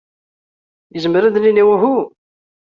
[0.93, 1.97] Yezmer ad d-nini uhu?